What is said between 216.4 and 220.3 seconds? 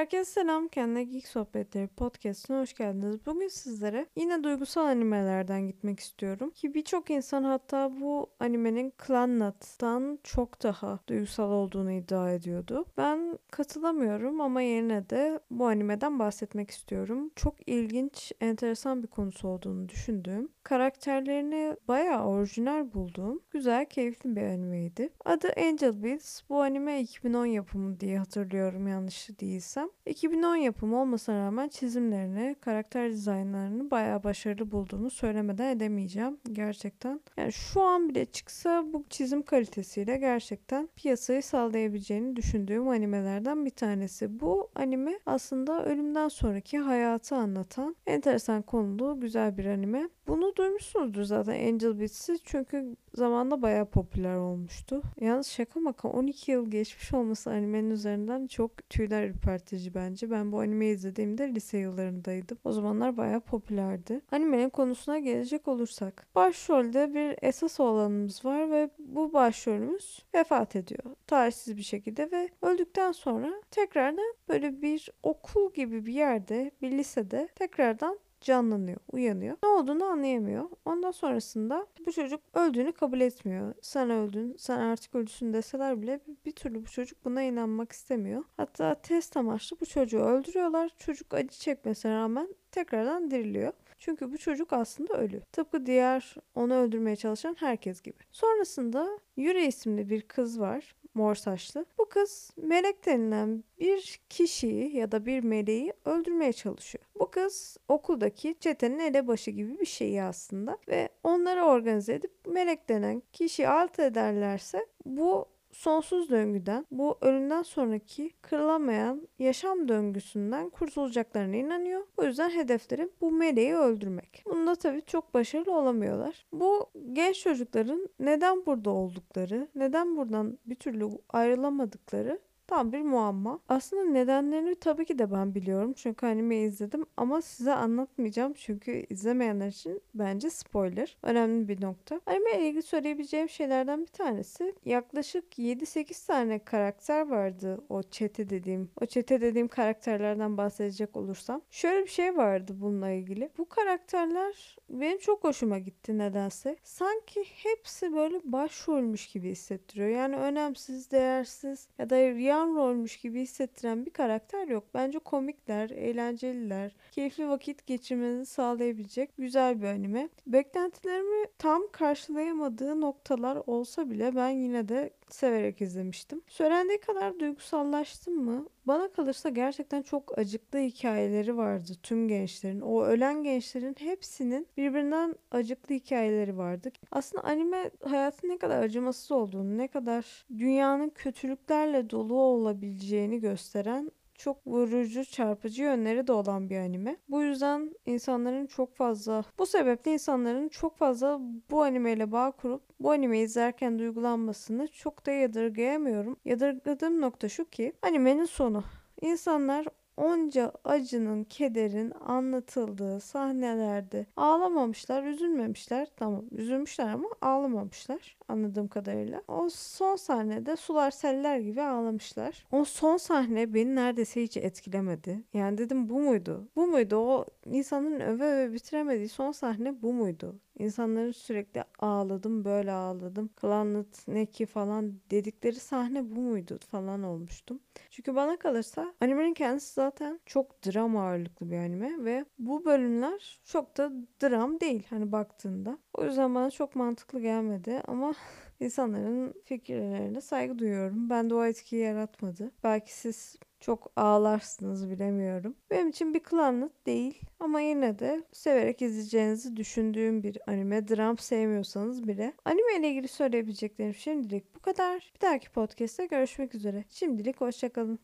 üzülmüşler ama ağlamamışlar anladığım kadarıyla. O son